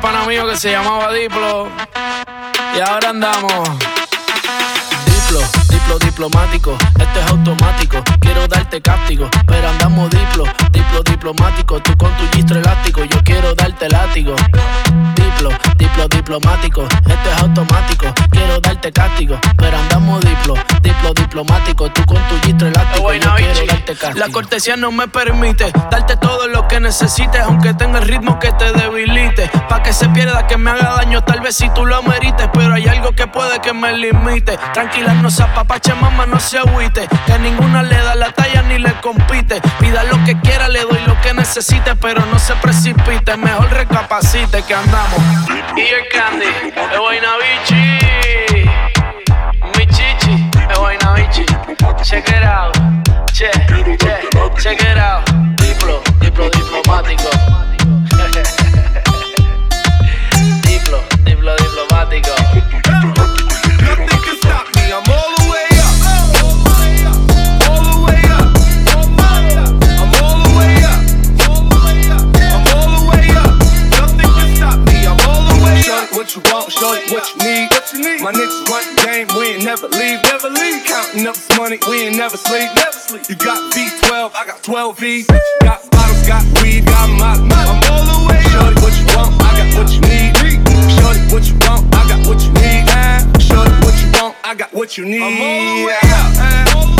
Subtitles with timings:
[0.00, 1.68] pana mío que se llamaba Diplo.
[2.76, 3.52] Y ahora andamos.
[5.06, 8.02] Diplo, diplo diplomático, esto es automático.
[8.20, 11.80] Quiero darte cáptico, pero andamos diplo, diplo diplomático.
[11.80, 14.34] Tú con tu gistro elástico, yo quiero darte látigo.
[15.40, 18.12] Diplo, diplo diplomático, esto es automático.
[18.30, 20.52] Quiero darte cáptico, pero andamos diplo,
[20.82, 21.90] diplo diplomático.
[21.92, 24.18] Tú con tu gistro elástico, yo quiero darte cáptico.
[24.18, 28.52] La cortesía no me permite darte todo lo que necesites, aunque tenga el ritmo que
[28.52, 29.50] te debilite.
[29.70, 32.50] Pa' que se pierda, que me haga daño, tal vez si tú lo merites.
[32.52, 34.58] Pero hay algo que puede que me limite.
[34.74, 37.08] Tranquila, no se apapache, mamá, no se agüite.
[37.24, 39.62] Que ninguna le da la talla ni le compite.
[39.78, 43.38] Pida lo que quiera, le doy lo que necesite, pero no se precipite.
[43.38, 45.29] Mejor recapacite que andamos.
[45.76, 47.82] Y el candy, de Guaynabichi.
[49.76, 51.44] Mi chichi, de Guaynabichi.
[52.02, 52.76] Check it out.
[53.32, 53.50] Che,
[53.96, 54.28] che,
[54.60, 55.29] check it out.
[81.30, 83.28] Up this money, we ain't never sleep, never sleep.
[83.28, 85.24] You got V12, I got 12 V.
[85.62, 87.34] Got bottles, got weed, got my.
[87.34, 88.50] I'm all the way up.
[88.50, 90.34] Show it what you want, I got what you need.
[90.98, 93.42] Show it what you want, I got what you need.
[93.42, 95.22] Show it what you want, I got what you need.
[95.22, 96.74] I'm all the way up.
[96.74, 96.99] All the way up.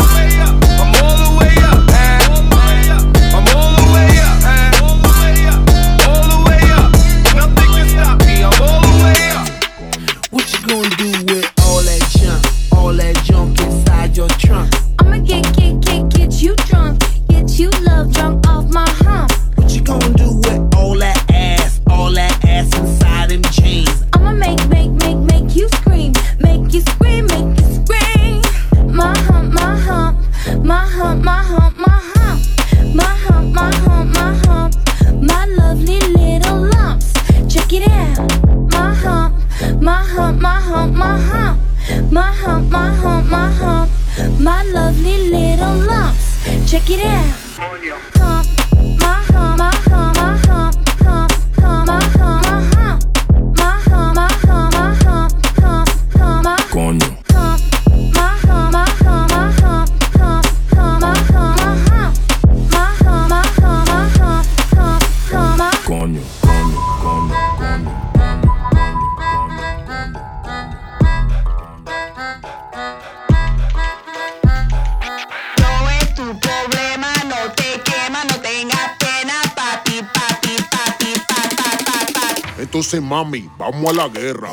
[82.99, 84.49] mami, vamos a la guerra.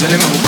[0.00, 0.39] Tenemos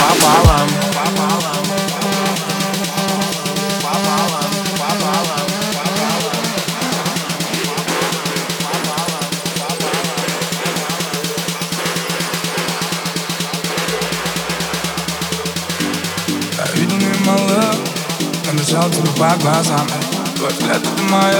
[19.22, 19.86] kwaad aan.
[20.28, 21.32] Het wordt letterlijk maar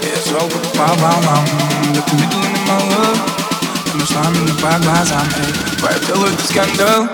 [0.00, 1.44] Je is over een kwaad aan.
[1.92, 3.12] Dat de middel in de mouwen.
[3.92, 5.28] En we slaan in de kwaad aan.
[5.80, 7.08] Waar je wil het is scandal.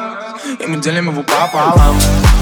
[0.58, 2.41] Ik moet alleen maar voor.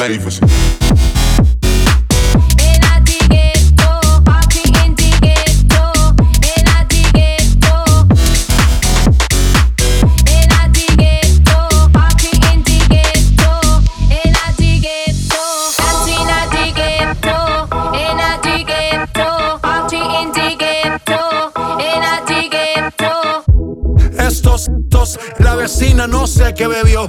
[0.00, 0.40] flavors.
[25.38, 27.08] la vecina no sé qué bebió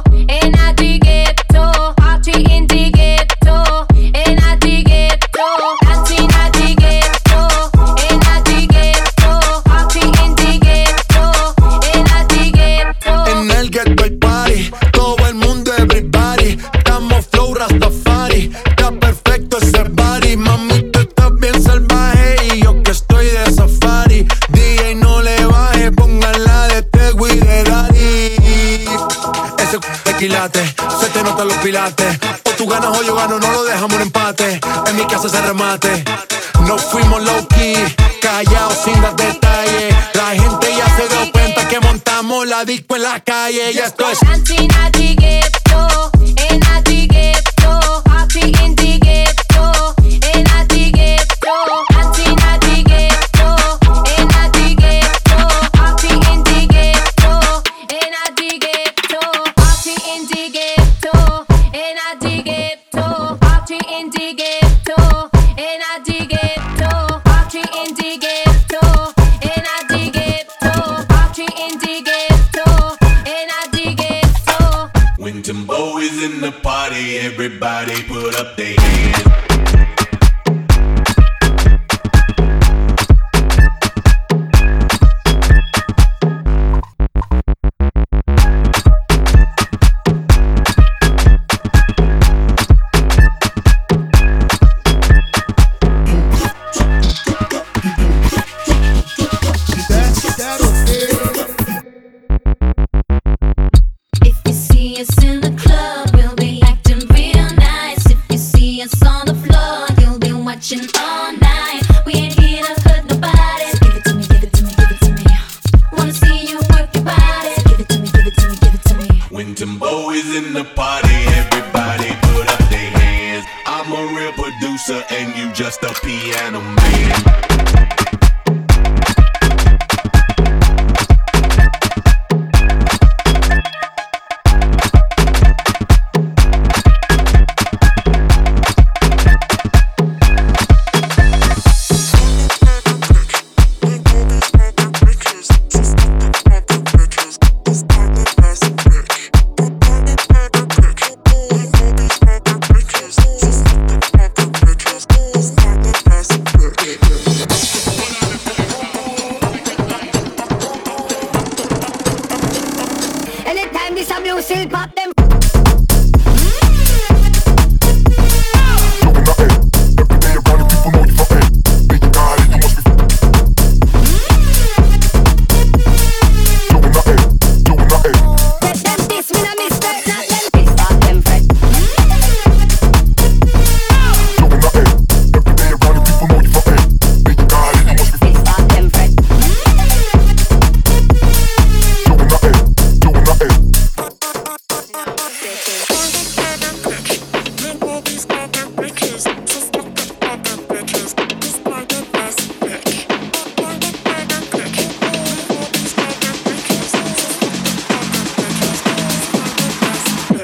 [35.31, 36.03] de remate.
[36.67, 37.75] Nos fuimos low key,
[38.21, 39.95] callados sin dar detalles.
[40.13, 43.71] La gente ya se dio cuenta que montamos la disco en la calle.
[43.71, 44.05] Y esto.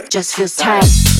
[0.09, 1.16] Just feels tight.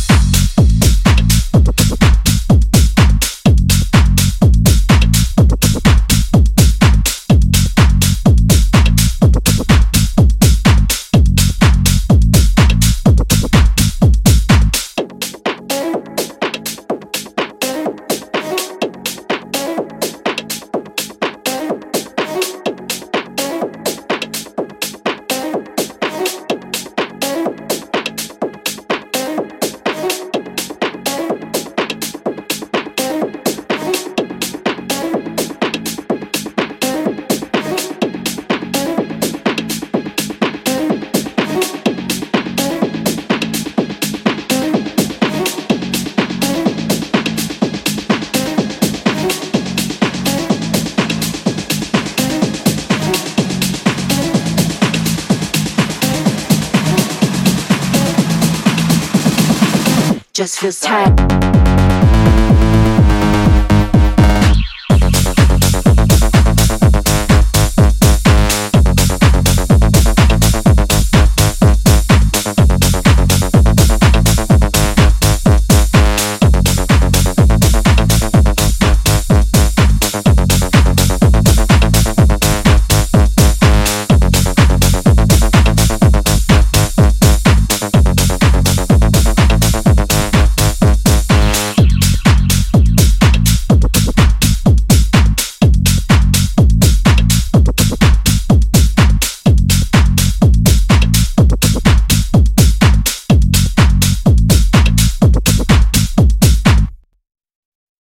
[60.47, 61.46] Just feels tight.